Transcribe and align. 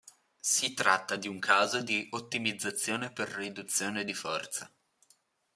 Si 0.39 0.73
tratta 0.73 1.15
di 1.15 1.27
un 1.27 1.37
caso 1.37 1.83
di 1.83 2.07
ottimizzazione 2.09 3.11
per 3.11 3.29
riduzione 3.29 4.03
di 4.03 4.15
forza. 4.15 4.67